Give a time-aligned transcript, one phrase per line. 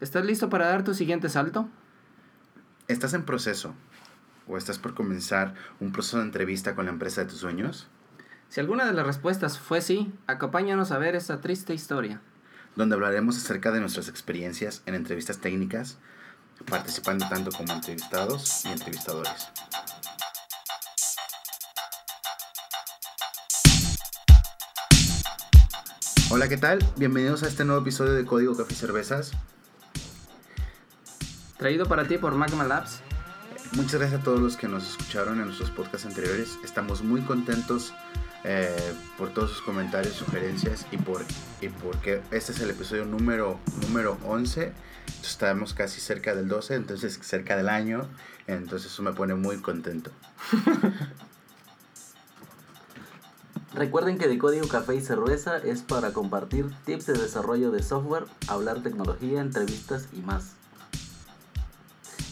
[0.00, 1.68] ¿Estás listo para dar tu siguiente salto?
[2.88, 3.74] ¿Estás en proceso
[4.48, 7.86] o estás por comenzar un proceso de entrevista con la empresa de tus sueños?
[8.48, 12.22] Si alguna de las respuestas fue sí, acompáñanos a ver esta triste historia.
[12.76, 15.98] Donde hablaremos acerca de nuestras experiencias en entrevistas técnicas,
[16.64, 19.48] participando tanto como entrevistados y entrevistadores.
[26.30, 26.78] Hola, ¿qué tal?
[26.96, 29.32] Bienvenidos a este nuevo episodio de Código Café y Cervezas.
[31.60, 33.00] Traído para ti por Magma Labs.
[33.72, 36.58] Muchas gracias a todos los que nos escucharon en nuestros podcasts anteriores.
[36.64, 37.92] Estamos muy contentos
[38.44, 41.20] eh, por todos sus comentarios, sugerencias y por
[41.60, 44.72] y porque este es el episodio número, número 11.
[45.22, 48.08] Estamos casi cerca del 12, entonces cerca del año.
[48.46, 50.10] Entonces eso me pone muy contento.
[53.74, 58.24] Recuerden que de Código Café y Cerveza es para compartir tips de desarrollo de software,
[58.48, 60.54] hablar tecnología, entrevistas y más.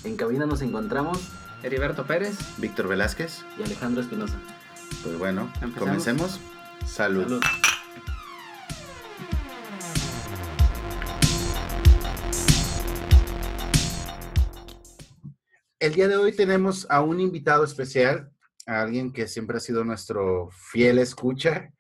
[0.09, 1.29] En cabina nos encontramos
[1.63, 2.39] Heriberto Pérez.
[2.57, 3.45] Víctor Velázquez.
[3.59, 4.41] y Alejandro Espinosa.
[5.03, 5.79] Pues bueno, Empezamos.
[5.79, 6.41] comencemos.
[6.87, 7.25] Salud.
[7.25, 7.41] Salud.
[15.79, 18.33] El día de hoy tenemos a un invitado especial,
[18.65, 21.71] a alguien que siempre ha sido nuestro fiel escucha.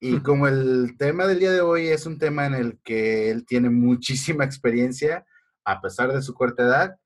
[0.00, 3.44] Y como el tema del día de hoy es un tema en el que él
[3.44, 5.26] tiene muchísima experiencia,
[5.66, 6.96] a pesar de su corta edad,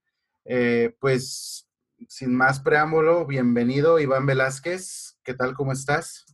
[0.44, 1.68] eh, pues
[2.08, 5.18] sin más preámbulo, bienvenido Iván Velázquez.
[5.22, 5.54] ¿Qué tal?
[5.54, 6.24] ¿Cómo estás?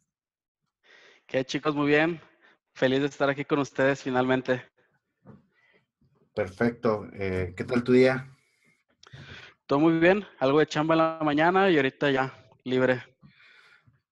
[1.27, 1.75] ¿Qué chicos?
[1.75, 2.21] Muy bien.
[2.73, 4.63] Feliz de estar aquí con ustedes finalmente.
[6.35, 7.07] Perfecto.
[7.13, 8.35] Eh, ¿Qué tal tu día?
[9.67, 10.25] Todo muy bien.
[10.39, 12.33] Algo de chamba en la mañana y ahorita ya
[12.65, 13.03] libre.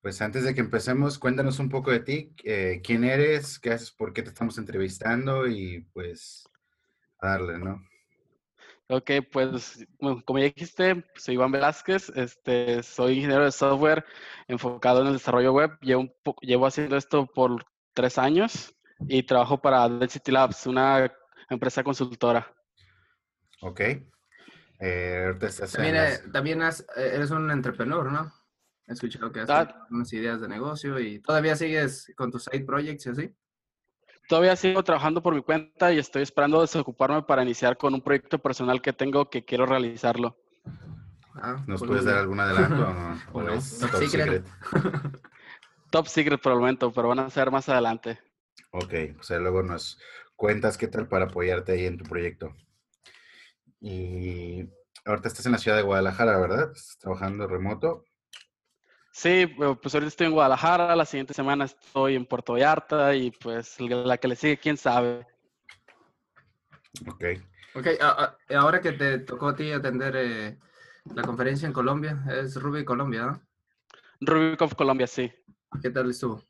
[0.02, 3.90] Pues antes de que empecemos, cuéntanos un poco de ti, eh, quién eres, qué haces,
[3.90, 6.44] por qué te estamos entrevistando y pues
[7.18, 7.82] a darle, ¿no?
[8.88, 14.04] Ok, pues bueno, como ya dijiste, soy Iván Velázquez, este, soy ingeniero de software
[14.46, 15.76] enfocado en el desarrollo web.
[15.80, 17.64] Llevo, un po- llevo haciendo esto por
[17.94, 18.72] tres años
[19.08, 21.12] y trabajo para Density Labs, una
[21.50, 22.54] empresa consultora.
[23.60, 23.80] Ok.
[24.78, 25.32] Eh,
[25.72, 28.32] También, eh, también has- eh, eres un entrepreneur, ¿no?
[28.86, 29.66] He escuchado que has Ah.
[29.66, 33.34] tenido unas ideas de negocio y todavía sigues con tus side projects y así.
[34.28, 38.38] Todavía sigo trabajando por mi cuenta y estoy esperando desocuparme para iniciar con un proyecto
[38.38, 40.36] personal que tengo que quiero realizarlo.
[41.34, 43.20] Ah, ¿Nos pues puedes dar algún adelanto o no?
[43.32, 43.52] ¿O ¿O no?
[43.54, 44.44] es Top top secret.
[44.46, 44.46] secret?
[45.90, 48.18] Top secret por el momento, pero van a ser más adelante.
[48.72, 50.00] Ok, pues ahí luego nos
[50.34, 52.54] cuentas qué tal para apoyarte ahí en tu proyecto.
[53.80, 54.68] Y
[55.04, 56.72] ahorita estás en la ciudad de Guadalajara, ¿verdad?
[56.74, 58.04] Estás trabajando remoto.
[59.16, 63.80] Sí, pues ahorita estoy en Guadalajara, la siguiente semana estoy en Puerto Vallarta y pues
[63.80, 65.26] la que le sigue, quién sabe.
[67.08, 67.24] Ok.
[67.76, 70.58] Ok, a- a- ahora que te tocó a ti atender eh,
[71.14, 73.42] la conferencia en Colombia, es Ruby Colombia, ¿no?
[74.20, 75.32] RubyConf Colombia, sí.
[75.80, 76.42] ¿Qué tal estuvo?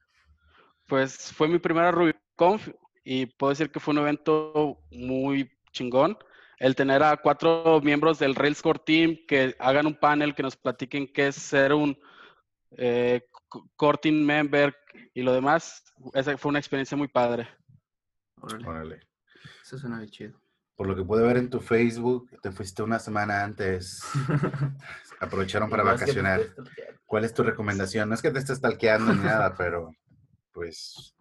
[0.88, 2.68] Pues fue mi primera RubyConf
[3.04, 6.18] y puedo decir que fue un evento muy chingón.
[6.58, 10.56] El tener a cuatro miembros del Rails Core Team que hagan un panel, que nos
[10.56, 11.96] platiquen qué es ser un
[12.76, 14.76] eh, co- Core Team member
[15.14, 15.82] y lo demás,
[16.14, 17.48] esa fue una experiencia muy padre.
[18.40, 19.00] Órale, Órale.
[19.62, 20.40] eso suena bien chido.
[20.76, 24.02] Por lo que pude ver en tu Facebook, te fuiste una semana antes.
[25.20, 26.40] Aprovecharon para vacacionar.
[27.06, 28.08] ¿Cuál es tu recomendación?
[28.08, 29.90] No es que te estés talqueando ni nada, pero
[30.52, 31.14] pues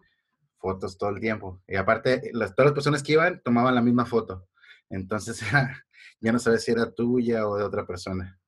[0.58, 1.62] fotos todo el tiempo.
[1.66, 4.46] Y aparte, las, todas las personas que iban tomaban la misma foto.
[4.90, 5.40] Entonces
[6.20, 8.38] ya no sabes si era tuya o de otra persona.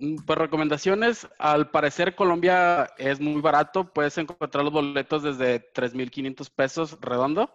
[0.00, 6.50] Mm, Pues recomendaciones, al parecer Colombia es muy barato, puedes encontrar los boletos desde 3.500
[6.50, 7.54] pesos redondo.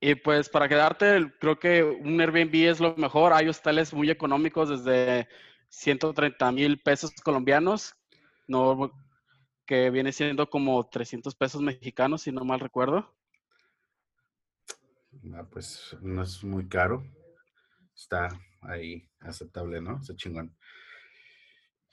[0.00, 4.68] Y pues para quedarte, creo que un Airbnb es lo mejor, hay hostales muy económicos
[4.68, 5.28] desde
[5.68, 7.94] 130 mil pesos colombianos,
[8.48, 8.90] no,
[9.64, 13.14] que viene siendo como 300 pesos mexicanos, si no mal recuerdo.
[15.34, 17.04] Ah, pues no es muy caro.
[17.94, 18.28] Está
[18.62, 19.98] ahí aceptable, ¿no?
[19.98, 20.56] Está chingón.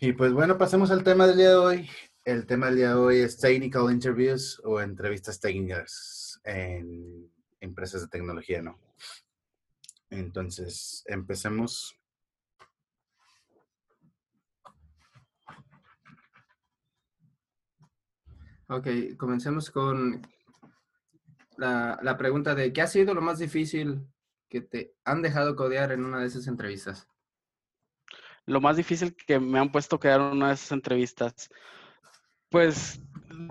[0.02, 1.90] Y pues bueno, pasemos al tema del día de hoy.
[2.24, 7.30] El tema del día de hoy es technical interviews o entrevistas técnicas en
[7.60, 8.80] empresas de tecnología, ¿no?
[10.10, 12.00] Entonces, empecemos.
[18.70, 18.88] Ok,
[19.18, 20.22] comencemos con
[21.58, 24.08] la, la pregunta de ¿qué ha sido lo más difícil
[24.48, 27.06] que te han dejado codear en una de esas entrevistas?
[28.50, 31.50] Lo más difícil que me han puesto quedar en una de esas entrevistas.
[32.50, 33.00] Pues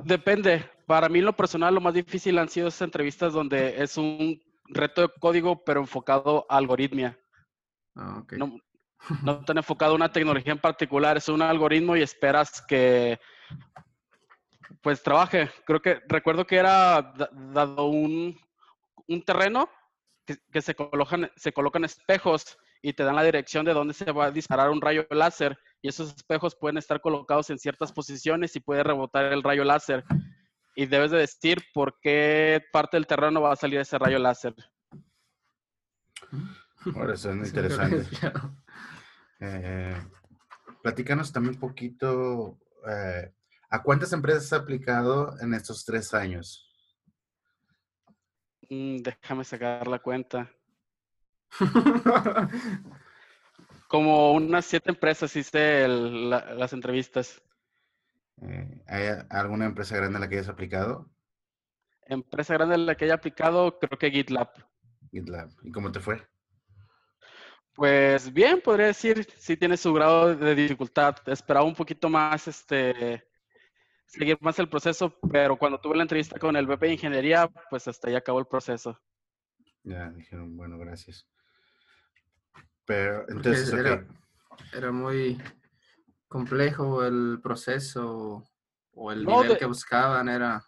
[0.05, 0.69] depende.
[0.87, 4.43] Para mí, en lo personal, lo más difícil han sido esas entrevistas donde es un
[4.65, 7.17] reto de código, pero enfocado a algoritmia.
[7.95, 8.33] Ah, ok.
[8.33, 8.59] No,
[9.23, 13.21] no tan enfocado a una tecnología en particular, es un algoritmo y esperas que
[14.83, 15.49] pues trabaje.
[15.65, 18.37] Creo que recuerdo que era da- dado un,
[19.07, 19.71] un terreno
[20.27, 24.11] que, que se, colocan, se colocan espejos y te dan la dirección de dónde se
[24.13, 28.55] va a disparar un rayo láser y esos espejos pueden estar colocados en ciertas posiciones
[28.57, 30.05] y puede rebotar el rayo láser.
[30.77, 34.55] Y debes de decir por qué parte del terreno va a salir ese rayo láser.
[36.95, 38.17] Ahora eso es Sí, interesante.
[38.19, 38.57] claro.
[39.41, 39.97] Eh,
[40.83, 42.59] platícanos también un poquito,
[42.89, 43.33] eh,
[43.71, 46.65] ¿a cuántas empresas has aplicado en estos tres años?
[48.71, 50.51] Mm, déjame sacar la cuenta.
[53.89, 57.43] Como unas siete empresas hice el- la- las entrevistas.
[58.43, 61.11] Eh, ¿Hay alguna empresa grande a la que hayas aplicado?
[62.07, 64.51] Empresa grande en la que haya aplicado, creo que GitLab.
[65.11, 65.51] GitLab.
[65.63, 66.27] ¿Y cómo te fue?
[67.75, 71.17] Pues bien, podría decir, sí tiene su grado de dificultad.
[71.27, 73.25] Esperaba un poquito más, este,
[74.07, 77.87] seguir más el proceso, pero cuando tuve la entrevista con el VP de Ingeniería, pues
[77.87, 78.99] hasta ahí acabó el proceso.
[79.85, 81.27] Ya dijeron, bueno, gracias.
[82.89, 84.03] Pero entonces, era,
[84.73, 85.39] era muy
[86.27, 88.43] complejo el proceso
[88.93, 90.65] o el No, nivel de- que buscaban era...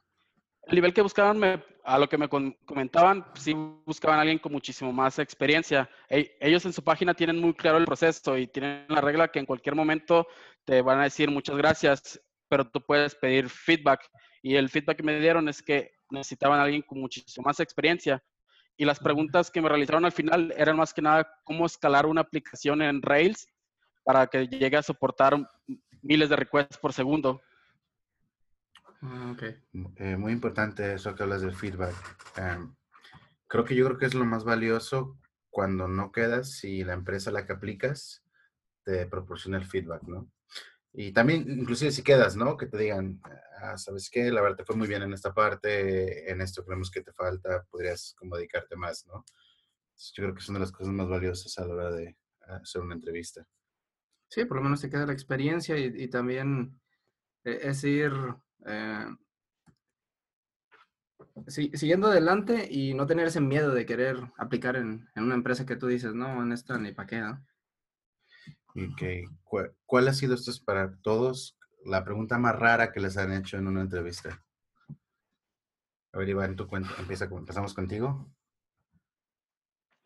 [0.65, 3.55] El nivel que buscaban, me- a lo que me comentaban, sí
[3.87, 5.89] buscaban a alguien con muchísimo más experiencia.
[6.11, 9.47] Ellos en su página tienen muy claro el proceso y tienen la regla que en
[9.47, 10.27] cualquier momento
[10.67, 12.21] te van a decir muchas gracias,
[12.51, 14.03] pero tú puedes pedir feedback.
[14.43, 18.23] Y el feedback que me dieron es que necesitaban a alguien con muchísimo más experiencia.
[18.81, 22.23] Y las preguntas que me realizaron al final eran más que nada cómo escalar una
[22.23, 23.47] aplicación en Rails
[24.05, 25.37] para que llegue a soportar
[26.01, 27.43] miles de requests por segundo.
[29.03, 29.43] Ah, ok.
[29.97, 31.95] Eh, muy importante eso que hablas del feedback.
[32.39, 32.75] Em,
[33.47, 35.19] creo que yo creo que es lo más valioso
[35.51, 38.25] cuando no quedas y la empresa a la que aplicas
[38.83, 40.27] te proporciona el feedback, ¿no?
[40.93, 42.57] Y también, inclusive si quedas, ¿no?
[42.57, 43.21] Que te digan,
[43.63, 44.31] ah, ¿sabes qué?
[44.33, 47.65] La verdad te fue muy bien en esta parte, en esto creemos que te falta,
[47.71, 49.25] podrías como dedicarte más, ¿no?
[50.15, 52.17] Yo creo que es una de las cosas más valiosas a la hora de
[52.63, 53.47] hacer una entrevista.
[54.29, 56.81] Sí, por lo menos te queda la experiencia y, también
[57.45, 58.13] eh, es ir
[58.67, 59.07] eh,
[61.49, 65.67] si- siguiendo adelante y no tener ese miedo de querer aplicar en, en una empresa
[65.67, 67.45] que tú dices, no, en esta ni para qué, ¿no?
[68.75, 73.01] Y que, ¿cuál, cuál ha sido esto es para todos la pregunta más rara que
[73.01, 74.43] les han hecho en una entrevista?
[76.13, 78.33] A ver, Iván, tú cuenta, empieza, con- empezamos contigo.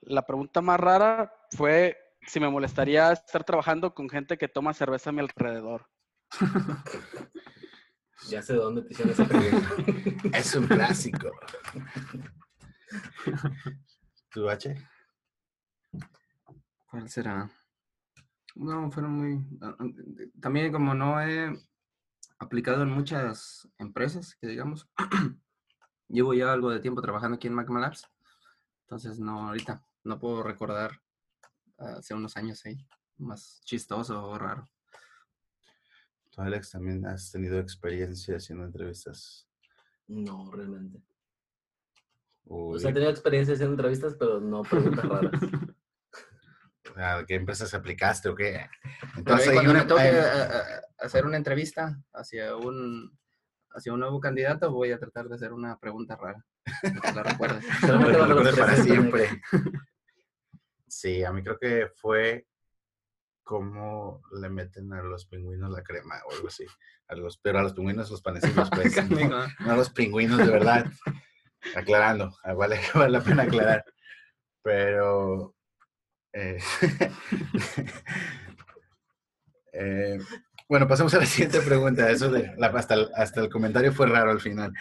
[0.03, 1.97] La pregunta más rara fue
[2.27, 5.89] si me molestaría estar trabajando con gente que toma cerveza a mi alrededor.
[8.31, 9.69] Ya sé dónde te hicieron esa pregunta.
[10.39, 11.31] Es un clásico.
[14.31, 14.75] ¿Tú, H?
[16.91, 17.51] ¿Cuál será?
[18.55, 19.59] No, fueron muy...
[19.61, 19.85] ah, ah,
[20.41, 21.53] También como no he
[22.39, 24.89] aplicado en muchas empresas, que digamos,
[26.09, 28.07] llevo ya algo de tiempo trabajando aquí en Magma Labs,
[28.83, 31.01] entonces no, ahorita no puedo recordar
[31.79, 32.87] ah, hace unos años ahí,
[33.17, 34.69] más chistoso o raro.
[36.31, 39.49] Tú, Alex, también has tenido experiencia haciendo entrevistas.
[40.07, 41.03] No, realmente.
[42.45, 45.33] Uy, O sea, he tenido experiencia haciendo entrevistas, pero no preguntas raras.
[46.97, 48.69] ¿A qué empresas aplicaste o qué?
[49.17, 53.19] Entonces, cuando una- me toque ah, ah, hacer una entrevista hacia un,
[53.71, 56.45] hacia un nuevo candidato, voy a tratar de hacer una pregunta rara.
[56.83, 57.65] que la recuerdes.
[57.83, 59.29] Los recuerdes para siempre.
[60.87, 62.47] Sí, a mí creo que fue
[63.43, 66.65] cómo le meten a los pingüinos la crema o algo así.
[67.09, 68.95] A los, pero a los pingüinos los panecitos, pues.
[69.11, 70.87] No, no a los pingüinos de verdad.
[71.77, 73.85] Aclarando, ah, vale, vale la pena aclarar.
[74.63, 75.54] Pero.
[76.35, 76.59] Eh,
[79.73, 80.19] eh,
[80.69, 82.11] bueno, pasemos a la siguiente pregunta.
[82.11, 84.73] Eso de la- hasta, el, hasta el comentario fue raro al final.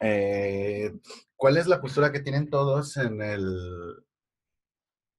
[0.00, 0.92] Eh,
[1.36, 3.96] ¿Cuál es la postura que tienen todos en el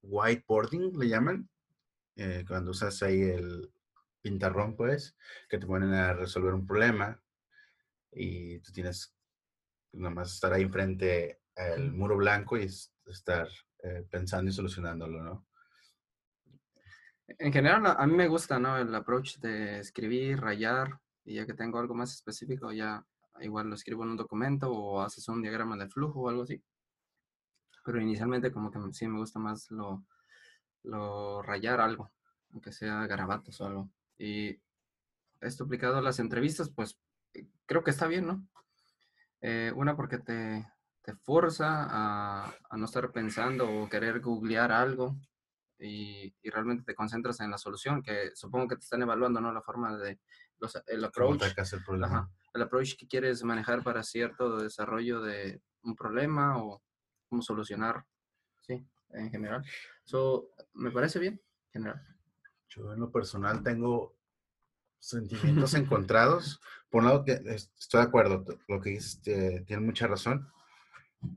[0.04, 1.50] whiteboarding, le llaman?
[2.48, 3.72] Cuando usas ahí el
[4.22, 5.16] pintarrón, pues,
[5.50, 7.22] que te ponen a resolver un problema
[8.12, 9.14] y tú tienes
[9.94, 13.48] nomás estar ahí enfrente al muro blanco y es- estar
[13.84, 15.46] eh, pensando y solucionándolo, ¿no?
[17.28, 18.78] En general, a mí me gusta, ¿no?
[18.78, 23.06] El approach de escribir, rayar, y ya que tengo algo más específico, ya
[23.42, 26.64] igual lo escribo en un documento o haces un diagrama de flujo o algo así.
[27.84, 30.06] Pero inicialmente como que sí me gusta más lo,
[30.84, 32.12] lo rayar algo,
[32.52, 33.90] aunque sea garabatos o algo.
[34.18, 34.58] Y
[35.42, 36.98] esto aplicado a las entrevistas, pues
[37.34, 38.48] eh, creo que está bien, ¿no?
[39.42, 40.66] Eh, una porque te,
[41.08, 45.16] te fuerza a, a no estar pensando o querer googlear algo
[45.80, 49.54] y, y realmente te concentras en la solución, que supongo que te están evaluando, ¿no?
[49.54, 50.20] La forma de,
[50.60, 52.08] los, el ¿Cómo approach, el problema?
[52.08, 56.84] ajá, el approach que quieres manejar para cierto desarrollo de un problema o
[57.30, 58.04] cómo solucionar,
[58.64, 59.64] sí, en general.
[60.04, 62.06] So, me parece bien, en general.
[62.68, 64.18] Yo en lo personal tengo
[65.00, 66.60] sentimientos encontrados.
[66.90, 70.52] Por un lado, que es- estoy de acuerdo, lo que dices tiene mucha razón,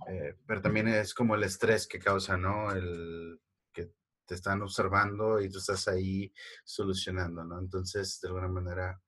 [0.08, 2.72] eh, pero también es como el estrés que causa, ¿no?
[2.72, 3.40] El
[3.72, 3.92] que
[4.26, 6.32] te están observando y tú estás ahí
[6.64, 7.58] solucionando, ¿no?
[7.58, 9.00] Entonces, de alguna manera,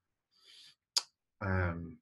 [1.40, 1.98] am,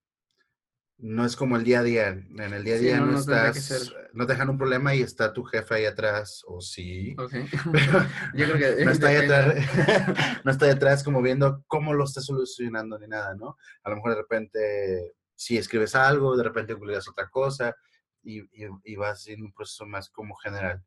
[0.99, 2.09] no es como el día a día.
[2.09, 4.59] En el día a Sí, día no, no, no que estás, no te dejan un
[4.59, 7.17] problema y está tu jefe ahí atrás, o sí.
[7.19, 7.33] Ok.
[7.73, 9.55] Pero Yo creo que no está ahí atrás,
[10.45, 13.57] no está ahí atrás como viendo cómo lo está solucionando ni nada, ¿no?
[13.83, 17.75] A lo mejor de repente si escribes algo, de repente googleas otra cosa
[18.23, 20.85] y, y, y vas en un proceso más como general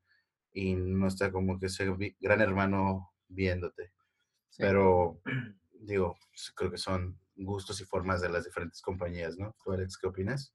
[0.54, 1.88] y no está como que ese
[2.20, 3.92] gran hermano viéndote.
[4.50, 4.62] Sí.
[4.62, 5.20] Pero
[5.74, 6.16] digo,
[6.56, 9.56] creo que son gustos y formas de las diferentes compañías, ¿no?
[9.63, 10.54] ¿Tú, Alex, qué opinas?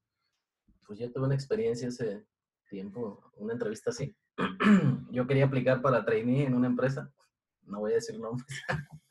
[0.87, 2.25] Pues yo tuve una experiencia hace
[2.68, 4.16] tiempo, una entrevista así.
[5.11, 7.12] Yo quería aplicar para trainee en una empresa,
[7.62, 8.49] no voy a decir nombres.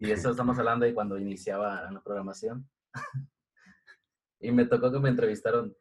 [0.00, 2.68] Y eso estamos hablando de cuando iniciaba la programación.
[4.40, 5.76] Y me tocó que me entrevistaron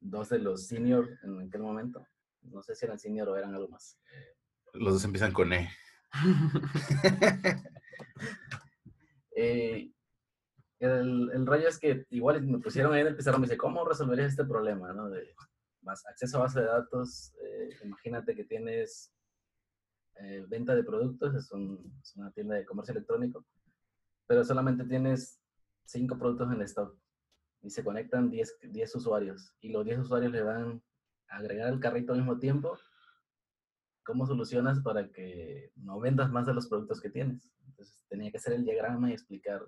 [0.00, 2.06] dos de los senior en aquel momento.
[2.42, 3.98] No sé si eran senior o eran algo más.
[4.74, 5.70] Los dos empiezan con E.
[9.38, 9.92] Eh,
[10.78, 13.84] el, el rollo es que igual me pusieron ahí en el pizarrón, me dice, ¿cómo
[13.84, 14.92] resolverías este problema?
[14.94, 15.10] ¿no?
[15.10, 15.34] De
[15.82, 19.12] más acceso a base de datos, eh, imagínate que tienes
[20.20, 23.44] eh, venta de productos, es, un- es una tienda de comercio electrónico,
[24.26, 25.38] pero solamente tienes
[25.84, 26.98] cinco productos en stock
[27.66, 30.80] y se conectan 10, 10 usuarios y los 10 usuarios le dan
[31.28, 32.78] a agregar el carrito al mismo tiempo.
[34.04, 37.50] ¿Cómo solucionas para que no vendas más de los productos que tienes?
[37.66, 39.66] Entonces tenía que hacer el diagrama y explicar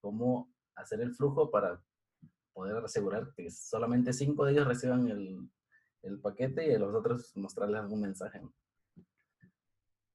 [0.00, 1.78] cómo hacer el flujo para
[2.54, 5.46] poder asegurar que solamente cinco de ellos reciban el,
[6.04, 8.40] el paquete y a los otros mostrarles algún mensaje.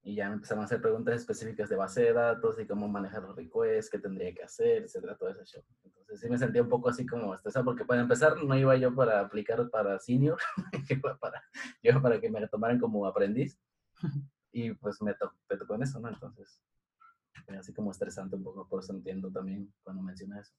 [0.01, 3.35] Y ya empezaron a hacer preguntas específicas de base de datos y cómo manejar los
[3.35, 5.63] requests, qué tendría que hacer, etcétera, todo ese show.
[5.83, 8.94] Entonces sí me sentía un poco así como estresado, porque para empezar no iba yo
[8.94, 10.38] para aplicar para senior,
[10.89, 11.41] iba para,
[11.84, 13.60] yo iba para que me tomaran como aprendiz.
[14.51, 16.10] Y pues me, to- me tocó en eso, ¿no?
[16.10, 16.62] Entonces,
[17.58, 20.56] así como estresante un poco, por eso entiendo también cuando mencionas eso.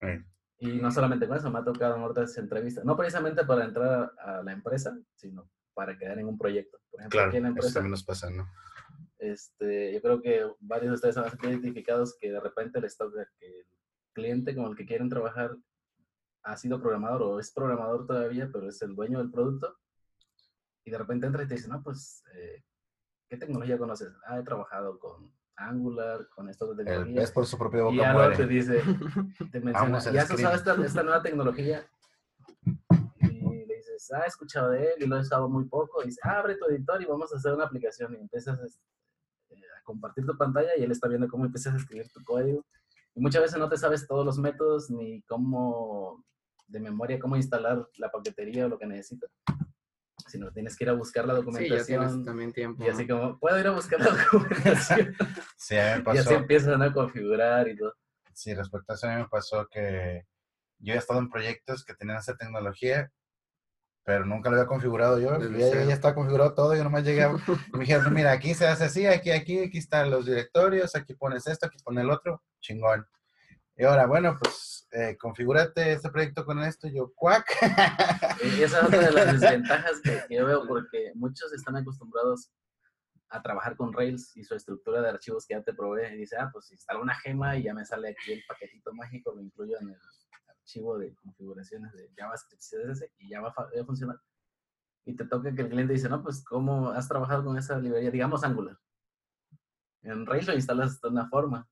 [0.00, 0.24] Eh,
[0.58, 4.12] Y no solamente con eso, me ha tocado en otras entrevistas, no precisamente para entrar
[4.18, 6.78] a la empresa, sino para quedar en un proyecto.
[6.90, 8.48] Por ejemplo, claro, aquí en la eso empresa, también nos pasa, ¿no?
[9.18, 13.28] este, yo creo que varios de ustedes han sido identificados que de repente les toca
[13.38, 13.62] que
[14.18, 15.56] cliente con el que quieren trabajar
[16.42, 19.76] ha sido programador o es programador todavía, pero es el dueño del producto.
[20.84, 22.64] Y de repente entra y te dice, no, pues, eh,
[23.28, 24.12] ¿qué tecnología conoces?
[24.26, 27.20] Ah, he trabajado con Angular, con esto de tecnología.
[27.20, 28.54] pez por su propia boca Y ya luego te muere.
[28.54, 28.82] dice,
[29.52, 31.86] te menciona, ¿ya has usado esta, esta nueva tecnología?
[33.20, 36.02] Y le dices, ah, he escuchado de él y lo he usado muy poco.
[36.02, 38.14] Y dice, ah, abre tu editor y vamos a hacer una aplicación.
[38.14, 38.58] Y empiezas
[39.50, 42.64] eh, a compartir tu pantalla y él está viendo cómo empiezas a escribir tu código.
[43.18, 46.24] Y muchas veces no te sabes todos los métodos ni cómo,
[46.68, 49.28] de memoria, cómo instalar la paquetería o lo que necesitas.
[50.28, 51.86] Sino tienes que ir a buscar la Sí, ya documentación.
[52.06, 52.84] tienes también tiempo.
[52.84, 55.14] y así como, puedo ir a buscar la documentación.
[55.56, 56.34] Sí, a mí me y así pasó.
[56.38, 57.92] empiezan a configurar y todo.
[58.32, 60.24] Sí, respecto a eso, a mí me pasó que
[60.78, 63.10] yo he estado en proyectos que tenían esa tecnología,
[64.08, 65.38] pero nunca lo había configurado yo.
[65.58, 67.36] Ya, ya estaba configurado todo, yo nomás llegué a- y
[67.76, 71.46] me dijeron, mira, aquí se hace así, aquí, aquí, aquí están los directorios, aquí pones
[71.46, 73.06] esto, aquí pones el otro, chingón.
[73.76, 77.54] Y ahora, bueno, pues, eh, configúrate este proyecto con esto, yo, cuac.
[78.42, 82.50] Y esa es otra de las desventajas que, que yo veo porque muchos están acostumbrados
[83.28, 86.14] a trabajar con Rails y su estructura de archivos que ya te provee.
[86.14, 89.34] Y dice, ah, pues instalo una gema y ya me sale aquí el paquetito mágico,
[89.34, 89.96] lo incluyo en el
[90.68, 94.20] archivo de configuraciones de JavaScript CSS y ya va a, funcionar.
[95.06, 98.10] Y te toca que el cliente dice, no, pues, ¿cómo has trabajado con esa librería?
[98.10, 98.78] Digamos Angular.
[100.02, 101.66] En Rails lo instalas de una forma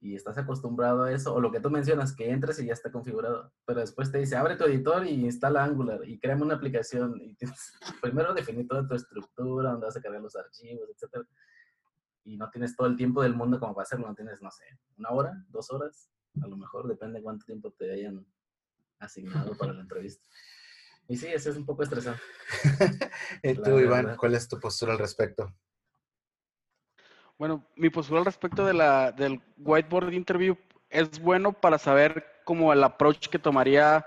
[0.00, 2.90] y estás acostumbrado a eso, o lo que tú mencionas, que entres y ya está
[2.90, 7.20] configurado, pero después te dice, abre tu editor y instala Angular y créame una aplicación.
[7.20, 11.26] Y tienes, primero definir toda tu estructura, dónde vas a cargar los archivos, etc.
[12.24, 14.64] Y no tienes todo el tiempo del mundo como para hacerlo, no tienes, no sé,
[14.96, 18.24] una hora, dos horas, a lo mejor, depende cuánto tiempo te hayan
[18.98, 20.26] asignado para la entrevista.
[21.08, 22.22] Y sí, eso es un poco estresante.
[23.42, 24.16] ¿Y La tú, Iván, verdad.
[24.16, 25.52] cuál es tu postura al respecto?
[27.38, 30.56] Bueno, mi postura al respecto de la, del whiteboard interview
[30.90, 34.06] es bueno para saber como el approach que tomaría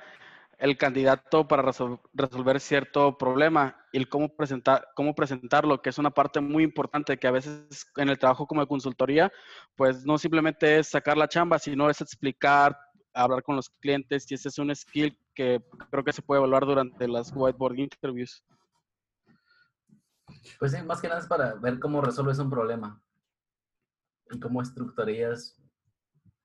[0.57, 6.11] el candidato para resol- resolver cierto problema el cómo, presentar, cómo presentarlo, que es una
[6.11, 9.31] parte muy importante que a veces en el trabajo como de consultoría,
[9.75, 12.77] pues no simplemente es sacar la chamba, sino es explicar,
[13.13, 16.65] hablar con los clientes y ese es un skill que creo que se puede evaluar
[16.65, 18.43] durante las whiteboard interviews.
[20.59, 23.01] Pues sí, más que nada es para ver cómo resuelves un problema
[24.31, 25.61] y cómo estructurarías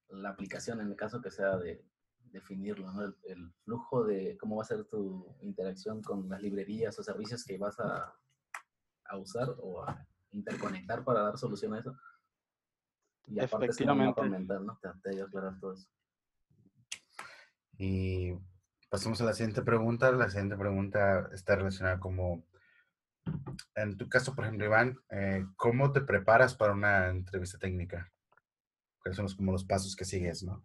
[0.08, 1.84] la aplicación en el caso que sea de
[2.30, 3.02] definirlo, ¿no?
[3.02, 7.44] El, el flujo de cómo va a ser tu interacción con las librerías o servicios
[7.44, 8.14] que vas a,
[9.04, 11.96] a usar o a interconectar para dar solución a eso.
[13.26, 14.22] Y aparte Efectivamente.
[14.22, 14.78] mental, ¿no?
[14.80, 15.88] Te, te aclarar todo eso.
[17.78, 18.32] Y
[18.88, 20.10] pasamos a la siguiente pregunta.
[20.12, 22.44] La siguiente pregunta está relacionada como,
[23.74, 28.12] en tu caso, por ejemplo, Iván, eh, ¿cómo te preparas para una entrevista técnica?
[29.00, 30.64] ¿Cuáles son los, como los pasos que sigues, no?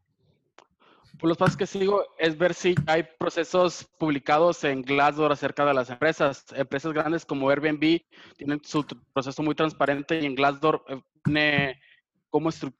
[1.19, 5.74] Pues los pasos que sigo es ver si hay procesos publicados en Glassdoor acerca de
[5.74, 6.45] las empresas.
[6.53, 8.01] Empresas grandes como Airbnb
[8.38, 11.79] tienen su proceso muy transparente y en Glassdoor eh, pone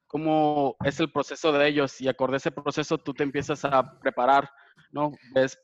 [0.06, 3.98] cómo, es el proceso de ellos y acorde a ese proceso tú te empiezas a
[4.00, 4.50] preparar,
[4.90, 5.12] ¿no?
[5.34, 5.58] Ves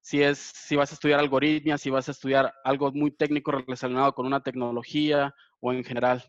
[0.00, 4.14] si es si vas a estudiar algoritmia, si vas a estudiar algo muy técnico relacionado
[4.14, 6.22] con una tecnología o en general.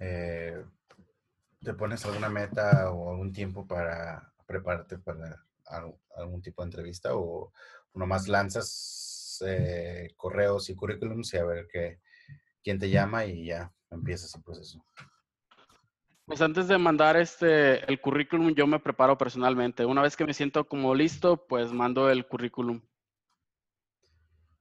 [0.00, 0.64] Eh,
[1.64, 7.14] ¿Te pones alguna meta o algún tiempo para prepararte para al- algún tipo de entrevista
[7.16, 7.52] o
[7.94, 12.00] nomás lanzas eh, correos y currículums y a ver qué,
[12.62, 14.84] quién te llama y ya empiezas el proceso?
[16.26, 19.84] Pues antes de mandar este el currículum, yo me preparo personalmente.
[19.84, 22.80] Una vez que me siento como listo, pues mando el currículum.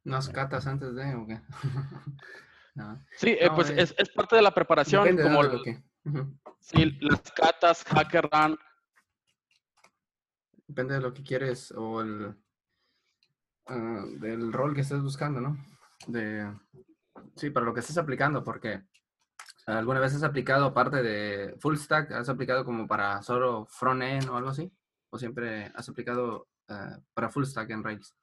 [0.06, 1.42] ¿Unas catas antes de o qué?
[2.76, 5.84] No, Sí, eh, pues eh, es, es parte de la preparación, como de lo el-
[6.60, 8.58] sí, las catas, Hacker Run.
[10.68, 12.36] Depende de lo que quieres o el
[13.68, 15.58] ah, del rol que estés buscando, ¿no?
[16.08, 16.52] De
[17.36, 18.84] sí, para lo que estés aplicando, porque
[19.66, 24.30] alguna vez has aplicado aparte de full stack, has aplicado como para solo front end
[24.30, 24.72] o algo así,
[25.10, 28.16] o siempre has aplicado ah, para full stack en Rails.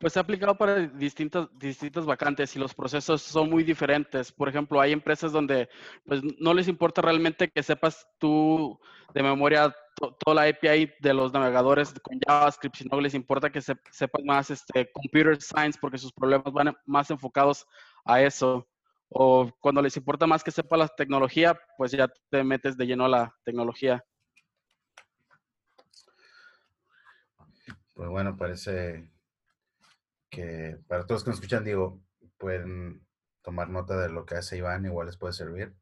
[0.00, 4.32] Pues se ha aplicado para distintas, distintas vacantes y los procesos son muy diferentes.
[4.32, 5.68] Por ejemplo, hay empresas donde
[6.06, 8.80] pues, no les importa realmente que sepas tú
[9.12, 13.60] de memoria to- toda la API de los navegadores con JavaScript, sino les importa que
[13.60, 17.66] se- sepas más este, computer science porque sus problemas van más enfocados
[18.06, 18.66] a eso.
[19.10, 23.04] O cuando les importa más que sepa la tecnología, pues ya te metes de lleno
[23.04, 24.02] a la tecnología.
[27.94, 29.10] Pues bueno, parece
[30.36, 32.02] que para todos los que nos escuchan, digo,
[32.36, 33.02] pueden
[33.42, 35.74] tomar nota de lo que hace Iván, igual les puede servir.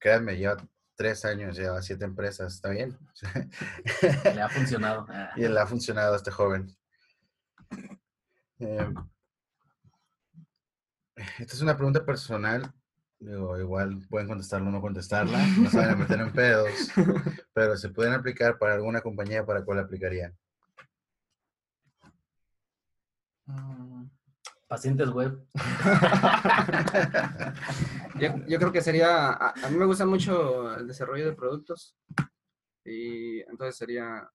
[0.00, 0.56] Créanme, lleva
[0.96, 2.98] tres años, lleva siete empresas, está bien.
[4.34, 5.06] Le ha funcionado.
[5.36, 6.76] Y le ha funcionado a este joven.
[8.58, 8.92] Eh,
[11.38, 12.74] esta es una pregunta personal.
[13.20, 15.46] Digo, igual pueden contestarla o no contestarla.
[15.58, 16.72] No se van a meter en pedos.
[17.54, 20.36] Pero se pueden aplicar para alguna compañía, ¿para cuál aplicarían?
[24.68, 25.44] Pacientes web.
[28.20, 31.96] Yo, yo creo que sería, a, a mí me gusta mucho el desarrollo de productos
[32.84, 34.28] y entonces sería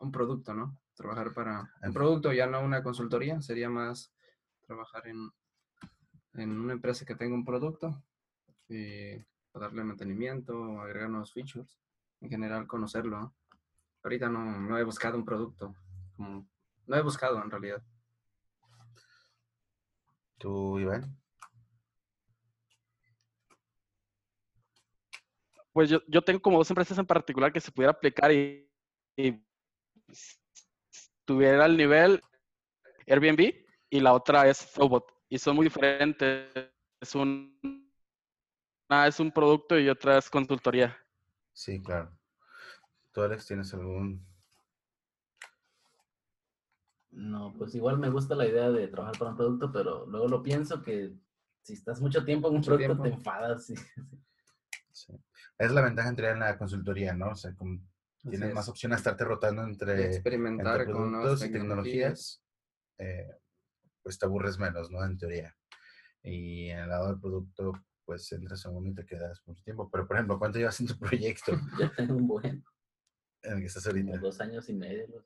[0.00, 0.76] un producto, ¿no?
[0.94, 4.12] Trabajar para un En- producto, ya no una consultoría, sería más
[4.66, 5.30] trabajar en,
[6.34, 8.02] en una empresa que tenga un producto
[8.68, 9.14] y
[9.54, 11.78] darle mantenimiento, agregar nuevos features,
[12.20, 13.34] en general conocerlo, ¿no?
[14.02, 15.74] Ahorita no, no he buscado un producto,
[16.16, 16.48] como-
[16.86, 17.82] no he buscado en realidad.
[20.44, 21.16] ¿Tú, Iván?
[25.72, 28.70] Pues yo, yo tengo como dos empresas en particular que se pudiera aplicar y,
[31.24, 32.20] tuviera el nivel
[33.06, 33.54] Airbnb
[33.88, 35.06] y la otra es Flowbot.
[35.30, 36.52] Y son muy diferentes.
[37.00, 37.58] Es un,
[38.90, 40.94] una es un producto y otra es consultoría.
[41.54, 42.14] Sí, claro.
[43.12, 44.22] ¿Tú, Alex, tienes algún...
[47.14, 50.42] No, pues igual me gusta la idea de trabajar para un producto, pero luego lo
[50.42, 51.14] pienso que
[51.62, 53.66] si estás mucho tiempo en un Mucho producto te enfadas.
[53.66, 53.74] sí.
[54.92, 55.14] sí.
[55.58, 57.30] Es la ventaja entre en la consultoría, ¿no?
[57.30, 57.80] O sea, como
[58.28, 62.42] tienes más opción a estarte rotando entre, entre experimentar con nuevas productos y tecnologías.
[62.42, 62.42] tecnologías,
[62.98, 63.40] eh,
[64.02, 65.04] pues te aburres menos, ¿no?
[65.04, 65.56] En teoría.
[66.22, 67.72] Y en el lado del producto,
[68.04, 69.88] pues entras en uno y te quedas mucho tiempo.
[69.90, 72.64] Pero, por ejemplo, ¿cuánto llevas en tu proyecto Ya tengo un buen,
[73.44, 74.18] en el que estás como ahorita?
[74.18, 75.06] dos años y medio.
[75.08, 75.24] ¿no?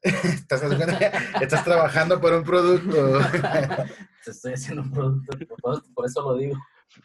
[1.40, 3.20] estás, trabajando por un producto.
[4.26, 6.56] Estoy haciendo un producto, por, por eso lo digo.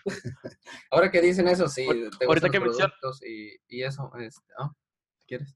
[0.92, 4.12] Ahora que dicen eso, sí, te ahorita gustan que los mencion- productos y, y eso,
[4.18, 4.72] este, ah,
[5.28, 5.56] ¿quieres?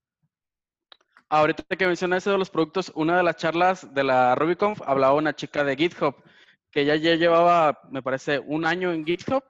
[1.30, 5.14] ahorita que mencionas eso de los productos, una de las charlas de la RubyConf hablaba
[5.14, 6.16] una chica de GitHub
[6.72, 9.44] que ya, ya llevaba, me parece, un año en GitHub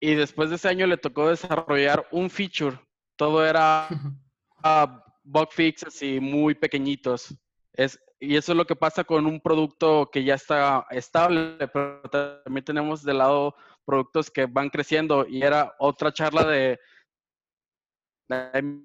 [0.00, 2.78] y después de ese año le tocó desarrollar un feature.
[3.16, 3.86] Todo era
[4.64, 4.86] uh,
[5.24, 7.34] bug fixes y muy pequeñitos.
[7.72, 12.02] Es, y eso es lo que pasa con un producto que ya está estable, pero
[12.10, 13.54] también tenemos de lado
[13.86, 16.78] productos que van creciendo y era otra charla de,
[18.28, 18.84] de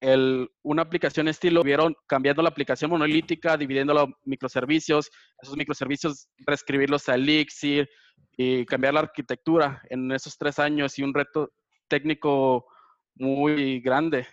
[0.00, 7.08] el, una aplicación estilo, vieron cambiando la aplicación monolítica, dividiendo los microservicios, esos microservicios reescribirlos
[7.08, 7.88] a Elixir
[8.36, 11.50] y cambiar la arquitectura en esos tres años y un reto
[11.88, 12.66] técnico
[13.14, 14.26] muy grande.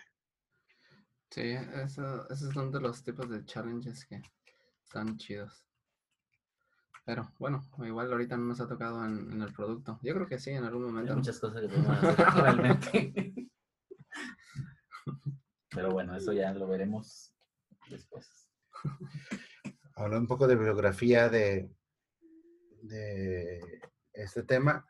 [1.30, 4.22] Sí, eso, esos son de los tipos de challenges que
[4.84, 5.64] están chidos.
[7.04, 9.98] Pero bueno, igual ahorita no nos ha tocado en, el producto.
[10.02, 11.12] Yo creo que sí, en algún momento.
[11.12, 13.34] Hay muchas cosas que hacer realmente.
[15.70, 17.34] Pero bueno, eso ya lo veremos
[17.90, 18.48] después.
[19.96, 21.70] Hablando un poco de bibliografía de,
[22.82, 24.86] de este tema.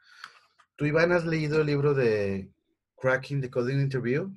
[0.77, 2.53] ¿Tú, Iván, has leído el libro de
[2.97, 4.37] Cracking the Coding Interview?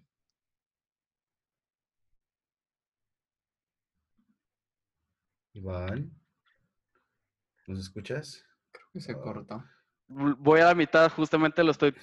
[5.54, 6.12] Iván,
[7.65, 8.43] ¿nos escuchas?
[8.71, 9.63] Creo que se cortó.
[10.08, 11.95] Voy a la mitad, justamente lo estoy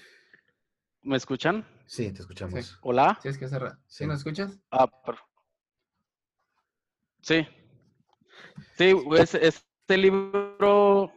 [1.05, 1.65] ¿Me escuchan?
[1.87, 2.79] Sí, te escuchamos.
[2.81, 3.19] ¿Hola?
[3.23, 3.79] Sí, es que cerra.
[3.87, 4.59] ¿Sí nos escuchas?
[4.71, 5.19] Ah, pero...
[7.21, 7.47] Sí.
[8.79, 11.13] Sí, es, este libro...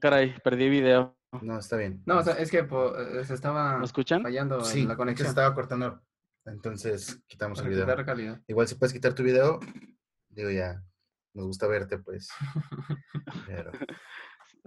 [0.00, 1.14] Caray, perdí video.
[1.40, 2.02] No, está bien.
[2.04, 4.22] No, o sea, es que eh, se estaba ¿Me escuchan?
[4.22, 5.26] fallando sí, la conexión.
[5.26, 6.02] se estaba cortando.
[6.44, 8.04] Entonces, quitamos Para el video.
[8.04, 8.40] calidad.
[8.46, 9.60] Igual si puedes quitar tu video,
[10.28, 10.82] digo ya,
[11.34, 12.28] nos gusta verte, pues.
[13.46, 13.70] Pero,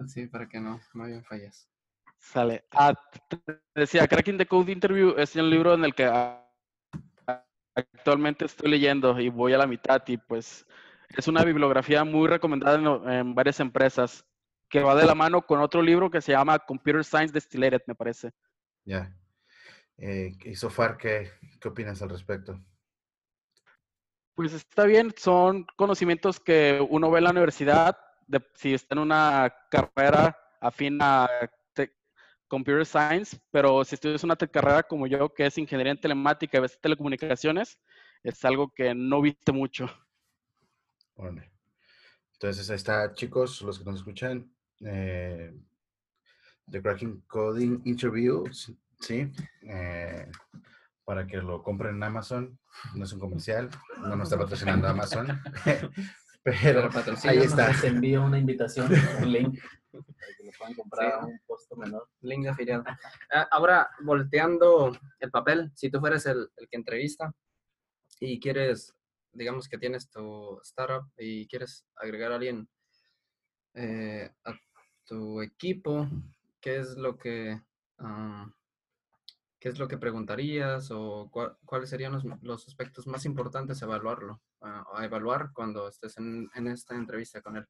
[0.06, 1.70] Sí, para que no, no haya fallas.
[2.18, 2.66] Sale.
[2.72, 2.92] Ah,
[3.28, 3.40] te
[3.74, 6.10] decía, Cracking the Code Interview es el libro en el que
[7.74, 10.66] actualmente estoy leyendo y voy a la mitad y pues
[11.16, 14.24] es una bibliografía muy recomendada en, en varias empresas
[14.68, 17.94] que va de la mano con otro libro que se llama Computer Science Distilled, me
[17.94, 18.32] parece.
[18.84, 19.12] ya.
[19.98, 22.60] Eh, y Sofar, ¿qué, ¿qué opinas al respecto?
[24.34, 28.98] Pues está bien, son conocimientos que uno ve en la universidad, de, si está en
[29.00, 31.28] una carrera afín a
[31.72, 31.94] te-
[32.46, 36.60] Computer Science, pero si estudias una carrera como yo, que es Ingeniería en Telemática y
[36.60, 37.78] ves telecomunicaciones,
[38.22, 39.88] es algo que no viste mucho.
[41.14, 41.50] Órale.
[42.34, 44.55] Entonces, ahí está, chicos, los que nos escuchan.
[44.84, 45.54] Eh,
[46.70, 48.44] The Cracking Coding Interview,
[49.00, 49.30] sí,
[49.62, 50.28] eh,
[51.04, 52.58] para que lo compren en Amazon.
[52.94, 55.26] No es un comercial, no nos está patrocinando Amazon.
[56.42, 57.68] Pero Pero ahí está.
[57.68, 58.88] Les envío una invitación,
[59.20, 59.58] un link,
[59.90, 60.04] para
[60.36, 61.18] que lo puedan comprar Sí.
[61.20, 62.08] a un costo menor.
[62.20, 62.84] Link afiliado.
[63.32, 67.32] Ah, Ahora, volteando el papel, si tú fueras el, el que entrevista
[68.20, 68.94] y quieres,
[69.32, 72.68] digamos que tienes tu startup y quieres agregar a alguien
[73.74, 74.54] eh, a
[75.06, 76.08] tu equipo,
[76.60, 77.60] ¿qué es lo que,
[77.98, 78.50] ah,
[79.58, 81.30] qué es lo que preguntarías o
[81.64, 86.66] cuáles serían los, los aspectos más importantes a evaluarlo, a evaluar cuando estés en, en
[86.66, 87.66] esta entrevista con él?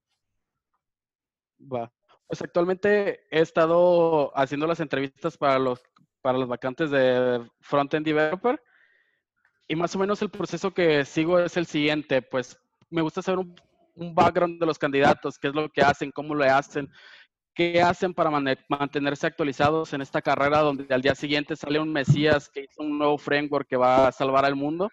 [1.59, 5.83] Pues actualmente he estado haciendo las entrevistas para los,
[6.21, 8.61] para los vacantes de Frontend Developer
[9.69, 12.59] y más o menos el proceso que sigo es el siguiente, pues
[12.91, 13.45] me gusta saber
[13.95, 16.89] un background de los candidatos, qué es lo que hacen, cómo lo hacen,
[17.57, 18.31] qué hacen para
[18.69, 22.99] mantenerse actualizados en esta carrera donde al día siguiente sale un Mesías que hizo un
[22.99, 24.91] nuevo framework que va a salvar al mundo,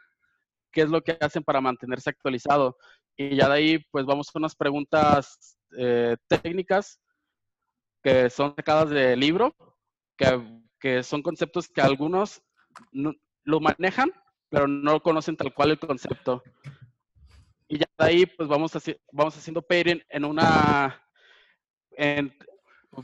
[0.71, 2.77] qué es lo que hacen para mantenerse actualizado.
[3.17, 7.01] Y ya de ahí, pues vamos a unas preguntas eh, técnicas
[8.01, 9.53] que son sacadas del libro,
[10.15, 12.41] que, que son conceptos que algunos
[12.93, 14.09] no, lo manejan,
[14.49, 16.41] pero no conocen tal cual el concepto.
[17.67, 21.05] Y ya de ahí, pues vamos, haci- vamos haciendo pairing en una...
[21.95, 22.33] En,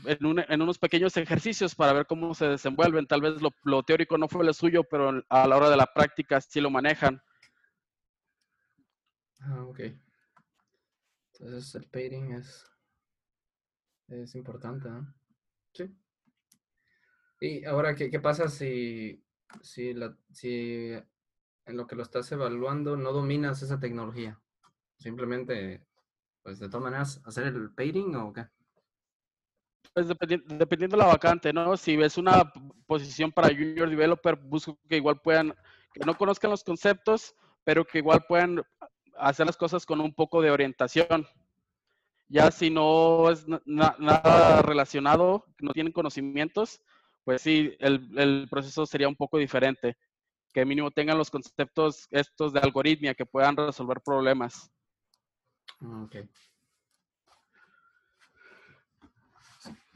[0.04, 3.06] en, un- en unos pequeños ejercicios para ver cómo se desenvuelven.
[3.06, 6.40] Tal vez lo, teórico no fue lo suyo, pero a la hora de la práctica
[6.40, 7.20] sí lo manejan.
[9.40, 9.80] Ah, ok.
[11.32, 12.66] Entonces el pairing es,
[14.08, 14.88] es importante.
[15.72, 15.94] Sí.
[17.40, 19.24] Y ahora, ¿qué, qué pasa si,
[19.62, 20.92] si, la, si
[21.64, 24.38] en lo que lo estás evaluando no dominas esa tecnología?
[24.98, 25.86] Simplemente,
[26.42, 28.46] pues de todas maneras, hacer el pairing o qué?
[29.92, 31.76] Pues dependi- dependiendo de la vacante, ¿no?
[31.76, 32.50] Si ves una
[32.86, 35.54] posición para junior developer, busco que igual puedan,
[35.92, 38.62] que no conozcan los conceptos, pero que igual puedan
[39.18, 41.26] hacer las cosas con un poco de orientación.
[42.28, 46.80] Ya si no es na- na- nada relacionado, no tienen conocimientos,
[47.24, 49.96] pues sí, el, el proceso sería un poco diferente.
[50.52, 54.70] Que mínimo tengan los conceptos estos de algoritmia que puedan resolver problemas.
[55.82, 56.16] Ok.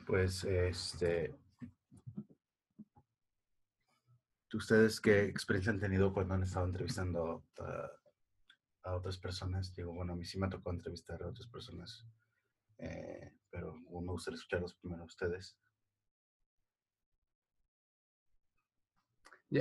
[0.06, 1.34] Pues, este,
[4.52, 7.44] ¿ustedes qué experiencia han tenido cuando han estado entrevistando
[8.82, 9.74] a, otras personas?
[9.74, 12.06] Digo, bueno, a mí sí me tocó entrevistar a otras personas,
[12.78, 15.56] eh, pero me gustaría escucharlos primero a ustedes.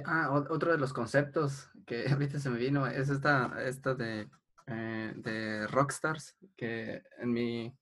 [0.05, 4.29] Ah, otro de los conceptos que ahorita se me vino es esta, esta de,
[4.67, 7.77] eh, de Rockstars, que en mi,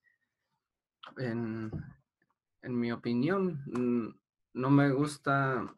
[1.17, 1.71] en,
[2.61, 3.63] en mi opinión,
[4.53, 5.73] no me gusta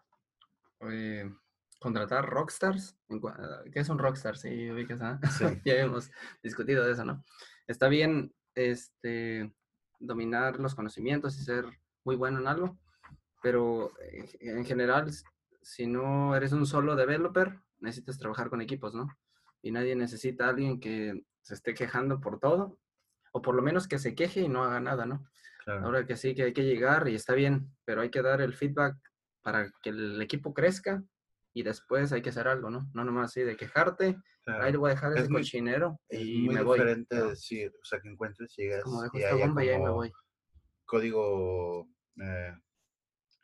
[0.82, 1.32] eh,
[1.80, 2.98] contratar rockstars.
[3.28, 4.38] ah, ¿Qué es un rockstar?
[4.38, 5.20] Sí, ubicas, ¿ah?
[5.38, 5.46] Sí.
[5.66, 7.24] ya hemos discutido de eso, ¿no?
[7.68, 9.54] Está bien este,
[10.00, 11.66] dominar los conocimientos y ser
[12.04, 12.78] muy bueno en algo,
[13.42, 15.12] pero eh, en general,
[15.62, 19.08] si no eres un solo developer, necesitas trabajar con equipos, ¿no?
[19.62, 22.80] Y nadie necesita a alguien que se esté quejando por todo,
[23.32, 25.26] o por lo menos que se queje y no haga nada, ¿no?
[25.64, 25.86] Claro.
[25.86, 28.54] Ahora que sí, que hay que llegar y está bien, pero hay que dar el
[28.54, 28.96] feedback
[29.42, 31.04] para que el equipo crezca
[31.54, 32.90] y después hay que hacer algo, ¿no?
[32.94, 34.64] No nomás así de quejarte, claro.
[34.64, 36.80] ahí le voy a dejar Es ese muy- cochinero Es y muy me voy.
[36.80, 37.30] diferente ¿no?
[37.30, 40.12] decir, o sea, que encuentres, llegas Como dejo y haya bomba y ahí me voy.
[40.86, 41.88] código
[42.22, 42.54] eh,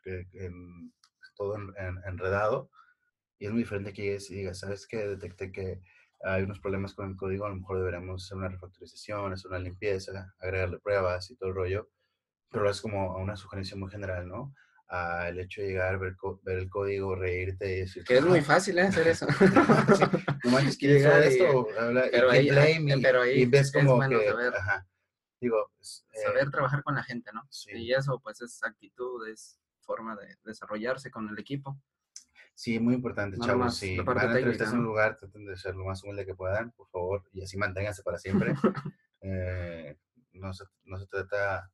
[0.02, 0.92] que, que en-
[1.36, 2.70] todo en- en- enredado
[3.38, 5.06] y es muy diferente que llegues y digas, ¿sabes qué?
[5.08, 5.80] Detecté que
[6.22, 9.58] hay unos problemas con el código, a lo mejor deberíamos hacer una refactorización, hacer una
[9.58, 11.88] limpieza, agregarle pruebas y todo el rollo,
[12.50, 14.54] pero es como una sugerencia muy general, ¿no?
[14.88, 18.42] Ah, el hecho de llegar, ver, el código, reírte y decir, Que es muy "Ah,
[18.58, 18.82] fácil ¿eh?
[18.82, 19.26] hacer eso.
[19.96, 20.04] Sí,
[20.44, 21.66] no manches, ¿quién hizo Llegar y- esto?
[21.78, 24.54] Habla- pero ahí- blame, y, pero ahí y ves es como bueno que, saber.
[24.54, 24.86] ajá,
[25.40, 27.42] digo, eh, Saber trabajar con la gente, ¿no?
[27.50, 27.70] sí.
[27.72, 31.78] Y eso pues es actitud, es forma de desarrollarse con el equipo.
[32.54, 33.76] Sí, muy importante, No chavos.
[33.76, 36.72] Si van a entrevistarse en un lugar, traten de ser lo más humilde que puedan,
[36.72, 38.54] por favor, y así manténganse para siempre.
[39.22, 39.98] Eh,
[40.32, 41.70] no, se, no se trata,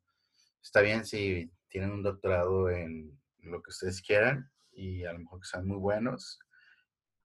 [0.66, 5.40] está bien si tienen un doctorado en lo que ustedes quieran y a lo mejor
[5.40, 6.40] que sean muy buenos,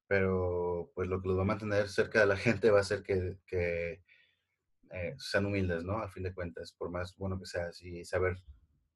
[0.08, 3.02] pero pues lo que los va a mantener cerca de la gente va a ser
[3.02, 4.04] que, que
[4.92, 5.98] eh, sean humildes, ¿no?
[5.98, 8.38] A fin de cuentas, por más bueno que seas y saber,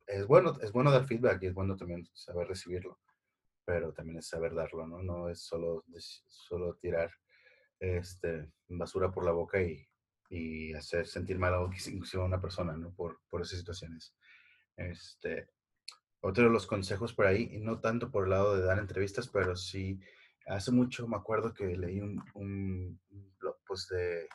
[0.05, 2.99] es bueno, es bueno dar feedback y es bueno también saber recibirlo
[3.65, 5.01] pero también es saber darlo, ¿no?
[5.01, 5.83] No es solo,
[6.27, 7.11] solo tirar
[7.79, 9.83] este, basura por la boca y,
[10.29, 12.93] y hacer sentir mal a a una persona, ¿no?
[12.93, 14.15] Por, por esas situaciones.
[14.77, 15.49] Este,
[16.21, 19.27] otro de los consejos por ahí, y no tanto por el lado de dar entrevistas,
[19.27, 19.99] pero sí,
[20.47, 22.99] hace mucho me acuerdo que leí un,
[23.39, 24.27] blog post de,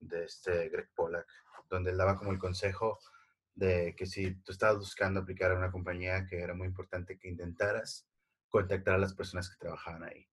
[0.00, 1.26] de este Greg Pollack,
[1.68, 2.98] donde él daba como el consejo
[3.54, 7.28] de que si tú estabas buscando aplicar a una compañía, que era muy importante que
[7.28, 8.08] intentaras
[8.48, 10.28] contactar a las personas que trabajaban ahí.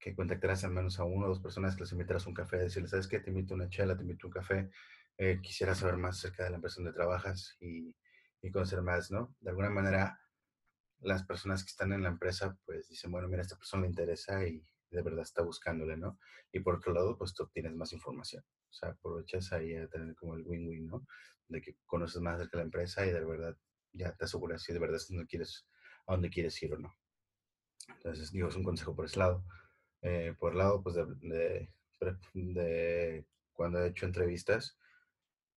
[0.00, 2.90] Que contactaras al menos a uno o dos personas que les invitaras un café, decirles,
[2.90, 3.20] ¿sabes qué?
[3.20, 4.70] Te invito a una chela, te invito a un café,
[5.18, 7.94] eh, quisiera saber más acerca de la empresa donde trabajas y,
[8.42, 9.34] y conocer más, ¿no?
[9.40, 10.20] De alguna manera,
[11.00, 14.44] las personas que están en la empresa, pues dicen, bueno, mira, esta persona le interesa
[14.46, 16.18] y de verdad está buscándole, ¿no?
[16.52, 18.44] Y por otro lado, pues tú obtienes más información.
[18.70, 21.06] O sea, aprovechas ahí a tener como el win-win, ¿no?
[21.48, 23.56] De que conoces más acerca de la empresa y de verdad
[23.92, 25.66] ya te aseguras si de verdad donde quieres,
[26.06, 26.94] a dónde quieres ir o no.
[27.88, 29.44] Entonces, digo, es un consejo por ese lado.
[30.02, 31.70] Eh, por el lado, pues, de, de-
[32.34, 34.78] de cuando he hecho entrevistas,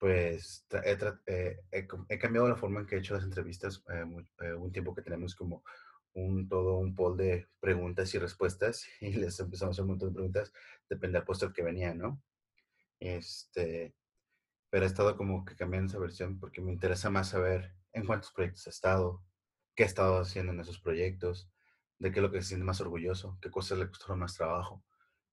[0.01, 3.83] pues he, eh, he he cambiado la forma en que he hecho las entrevistas.
[3.87, 4.03] eh,
[4.41, 5.63] eh, un tiempo que tenemos como
[6.13, 10.09] un todo un poll de preguntas y respuestas y les empezamos a hacer un montón
[10.09, 10.51] de preguntas,
[10.89, 12.19] depende del puesto que venía, ¿no?
[12.99, 13.95] Este,
[14.71, 18.31] pero he estado como que cambiando esa versión porque me interesa más saber en cuántos
[18.31, 19.23] proyectos ha estado,
[19.75, 21.51] qué ha estado haciendo en esos proyectos,
[21.99, 24.83] de qué es lo que se siente más orgulloso, qué cosas le costaron más trabajo.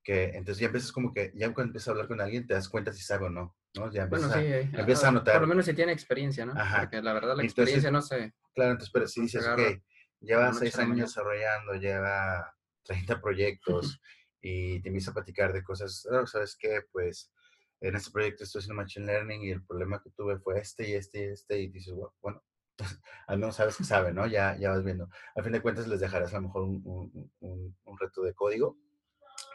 [0.04, 2.68] Que entonces ya empiezas como que, ya cuando empiezas a hablar con alguien te das
[2.68, 3.90] cuenta si sabe o no, ¿no?
[3.92, 5.34] Ya Bueno, empiezas sí, a, eh, a ah, notar.
[5.34, 6.52] Por lo menos si tiene experiencia, ¿no?
[6.52, 6.80] Ajá.
[6.80, 8.34] Porque la verdad la Entonces, experiencia no sé.
[8.54, 9.82] Claro, entonces, pero si dices, agarra ok,
[10.20, 14.00] lleva seis a años desarrollando, lleva 30 proyectos
[14.40, 16.82] y te empieza a platicar de cosas, "Ah, ¿sabes qué?
[16.90, 17.32] Pues
[17.80, 20.94] en este proyecto estoy haciendo Machine Learning y el problema que tuve fue este y
[20.94, 22.42] este y este y dices, "Bueno, bueno,
[23.28, 24.26] al menos sabes que sabe, ¿no?
[24.26, 25.08] Ya, ya vas viendo.
[25.36, 28.34] Al fin de cuentas les dejarás a lo mejor un, un- un- un reto de
[28.34, 28.76] código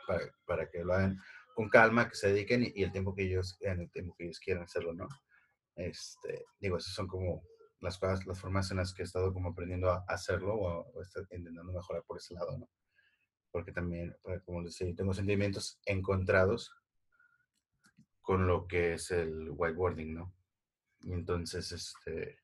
[0.07, 1.19] para, para que lo hagan
[1.53, 4.39] con calma, que se dediquen y, el tiempo que ellos, en el tiempo que ellos
[4.39, 5.07] quieran hacerlo, ¿no?
[5.75, 7.43] Este, digo, esas son como
[7.79, 11.01] las cosas, las formas en las que he estado como aprendiendo a hacerlo o, o
[11.31, 12.69] intentando mejorar por ese lado, ¿no?
[13.51, 16.73] Porque también, eh, como les decía, tengo sentimientos encontrados
[18.21, 20.33] con lo que es el whiteboarding, ¿no?
[21.01, 22.39] Y entonces, este,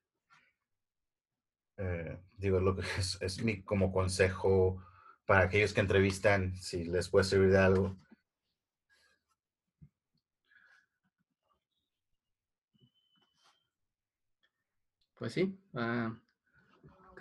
[1.78, 4.84] eh, digo, lo que es, es mi como consejo
[5.26, 7.98] para aquellos que entrevistan, si les puede servir de algo.
[15.20, 16.12] Pues sí, ah,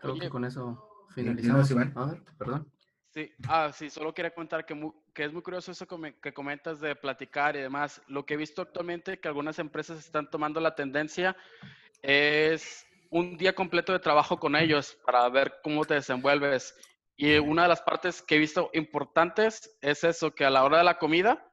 [0.01, 1.71] creo Oye, que con eso finalizamos.
[1.71, 1.93] Iván.
[1.97, 2.73] A ver, perdón.
[3.11, 5.87] Sí, ah, sí, solo quería contar que, mu- que es muy curioso eso
[6.23, 8.01] que comentas de platicar y demás.
[8.07, 11.37] Lo que he visto actualmente que algunas empresas están tomando la tendencia
[12.03, 16.75] es un día completo de trabajo con ellos para ver cómo te desenvuelves.
[17.17, 20.79] Y una de las partes que he visto importantes es eso, que a la hora
[20.79, 21.45] de la comida,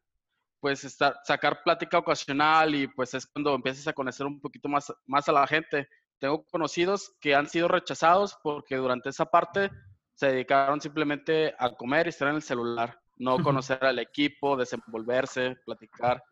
[0.60, 4.94] pues estar, sacar plática ocasional y pues es cuando empiezas a conocer un poquito más,
[5.08, 5.88] más a la gente.
[6.20, 9.70] Tengo conocidos que han sido rechazados porque durante esa parte
[10.14, 15.58] se dedicaron simplemente a comer y estar en el celular, no conocer al equipo, desenvolverse,
[15.66, 16.24] platicar.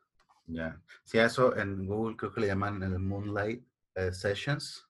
[0.46, 0.82] Ya.
[1.04, 3.66] Sí, a eso en Google creo que le llaman el Moonlight
[3.96, 4.88] eh, Sessions,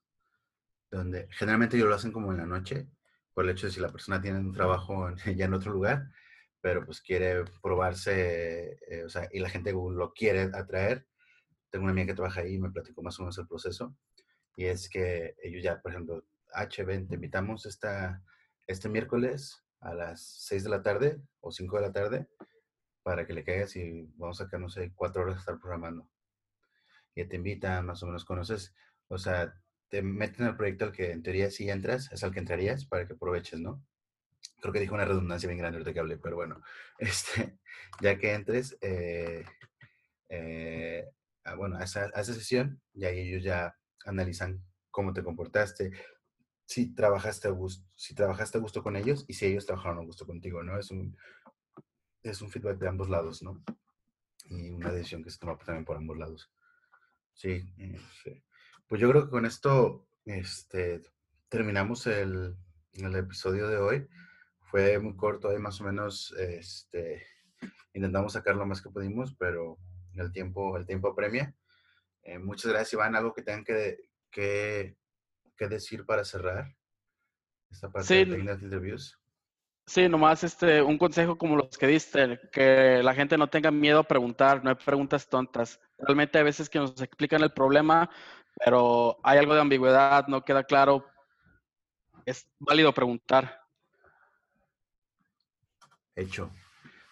[0.91, 2.87] donde generalmente ellos lo hacen como en la noche,
[3.33, 6.07] por el hecho de si la persona tiene un trabajo en- ya en otro lugar,
[6.61, 11.07] pero pues quiere probarse, eh, o sea, y la gente de Google lo quiere atraer.
[11.69, 13.95] Tengo una amiga que trabaja ahí y me platicó más o menos el proceso,
[14.55, 18.23] y es que ellos ya, por ejemplo, H, ven, te invitamos esta,
[18.67, 22.27] este miércoles a las 6 de la tarde o 5 de la tarde
[23.03, 26.09] para que le caigas y vamos a sacar, no sé, cuatro horas de estar programando.
[27.15, 28.73] Y te invitan, más o menos conoces,
[29.09, 29.53] o sea,
[29.89, 33.05] te meten al proyecto al que en teoría si entras, es al que entrarías para
[33.05, 33.85] que aproveches, ¿no?
[34.61, 36.61] Creo que dijo una redundancia bien grande ahorita que hablé, pero bueno,
[36.97, 37.59] este,
[38.01, 39.43] ya que entres, eh,
[40.29, 41.09] eh,
[41.43, 45.91] ah, bueno, a esa, a esa sesión, ya ellos ya analizan cómo te comportaste,
[46.65, 50.05] si trabajaste a gusto, si trabajaste a gusto con ellos y si ellos trabajaron a
[50.05, 50.79] gusto contigo, ¿no?
[50.79, 51.17] Es un,
[52.21, 53.63] es un feedback de ambos lados, ¿no?
[54.45, 56.51] Y una decisión que se toma también por ambos lados.
[57.33, 58.43] Sí, eh, sí.
[58.87, 61.01] Pues yo creo que con esto este,
[61.49, 62.55] terminamos el,
[62.93, 64.07] el episodio de hoy.
[64.61, 67.25] Fue muy corto, ahí más o menos este,
[67.93, 69.77] intentamos sacar lo más que pudimos, pero
[70.15, 71.55] el tiempo, el tiempo apremia.
[72.23, 73.15] Eh, muchas gracias, Iván.
[73.15, 74.95] ¿Algo que tengan que, que,
[75.57, 76.75] que decir para cerrar
[77.69, 79.19] esta parte Sí, de Technical Interviews?
[79.85, 83.99] Sí, nomás este, un consejo como los que diste, que la gente no tenga miedo
[83.99, 85.79] a preguntar, no hay preguntas tontas.
[85.97, 88.09] Realmente hay veces que nos explican el problema,
[88.63, 91.05] pero hay algo de ambigüedad, no queda claro.
[92.25, 93.59] Es válido preguntar.
[96.15, 96.49] Hecho.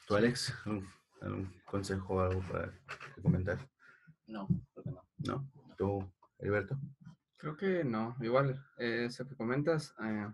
[0.07, 0.55] ¿Tú, Alex?
[0.65, 0.87] ¿Un,
[1.21, 2.73] algún consejo o algo para
[3.21, 3.57] comentar?
[4.27, 4.47] No,
[5.25, 5.49] no.
[5.77, 6.79] ¿Tú, Heriberto?
[7.37, 8.15] Creo que no.
[8.21, 10.27] Igual, eh, eso que comentas, eh,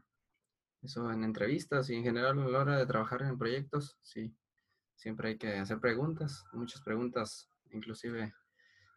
[0.82, 4.36] eso en entrevistas y en general a la hora de trabajar en proyectos, sí,
[4.96, 8.34] siempre hay que hacer preguntas, muchas preguntas, inclusive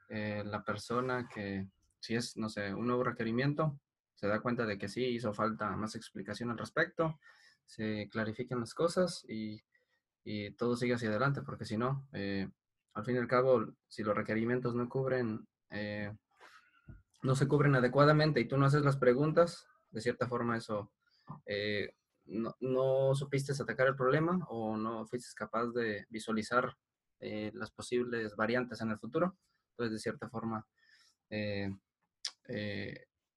[0.08, 1.68] eh, la persona que,
[2.00, 3.78] si es, no sé, un nuevo requerimiento,
[4.14, 7.18] se da cuenta de que sí hizo falta más explicación al respecto,
[7.64, 9.62] se clarifican las cosas y,
[10.24, 12.48] y todo sigue hacia adelante, porque si no, eh,
[12.94, 16.12] al fin y al cabo, si los requerimientos no cubren, eh,
[17.22, 20.92] no se cubren adecuadamente y tú no haces las preguntas, de cierta forma eso
[21.46, 21.94] eh,
[22.26, 26.76] no, no supiste atacar el problema o no fuiste capaz de visualizar
[27.20, 29.36] eh, las posibles variantes en el futuro.
[29.72, 30.66] Entonces, de cierta forma,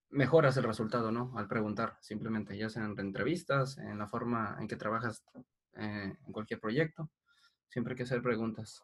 [0.10, 1.38] mejoras el resultado, ¿no?
[1.38, 5.24] Al preguntar, simplemente, ya sea en entrevistas, en la forma en que trabajas
[5.76, 7.10] en cualquier proyecto,
[7.68, 8.84] siempre hay que hacer preguntas.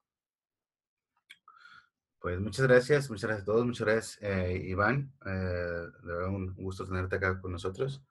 [2.19, 6.53] Pues muchas gracias, muchas gracias a todos, muchas gracias eh, Iván, eh, de verdad un
[6.53, 8.03] gusto tenerte acá con nosotros.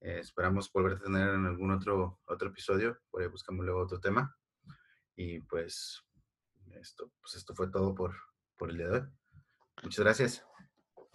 [0.00, 3.98] Eh, esperamos volverte a tener en algún otro, otro episodio, por ahí buscamos luego otro
[3.98, 4.36] tema.
[5.16, 6.00] Y pues
[6.70, 8.14] esto, pues esto fue todo por,
[8.56, 9.06] por el día de hoy.
[9.82, 10.46] Muchas gracias.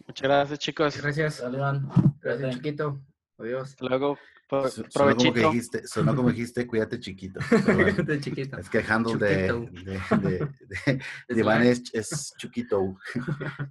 [0.06, 1.02] Muchas gracias, chicos.
[1.02, 1.42] Gracias.
[1.42, 1.88] Dale, Iván.
[1.88, 2.56] Gracias, Cuídate.
[2.56, 3.02] chiquito.
[3.38, 3.70] Adiós.
[3.70, 4.18] Hasta luego.
[4.62, 7.40] Pro- Sonó como, que dijiste, sonó como dijiste, cuídate chiquito.
[8.06, 8.58] de chiquito.
[8.58, 9.70] es que el handle de, de,
[10.18, 10.48] de,
[10.86, 12.98] de- de Iván es, es Chuquito.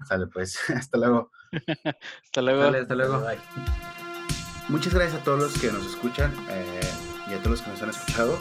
[0.06, 1.30] Sale pues, hasta luego.
[2.24, 2.62] Hasta luego.
[2.62, 3.20] Dale, hasta luego.
[3.20, 3.38] Bye.
[4.68, 6.80] Muchas gracias a todos los que nos escuchan eh,
[7.28, 8.38] y a todos los que nos han escuchado.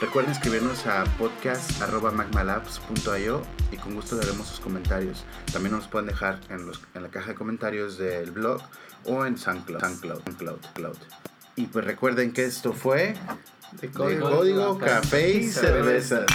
[0.00, 5.24] Recuerden escribirnos a podcast.magmalabs.io y con gusto leeremos sus comentarios.
[5.52, 8.60] También nos pueden dejar en, los- en la caja de comentarios del blog
[9.04, 9.80] o en SoundCloud.
[9.80, 10.96] SoundCloud, SoundCloud, Cloud.
[11.56, 13.14] Y pues recuerden que esto fue
[13.80, 16.26] De de Código Café y Cervezas.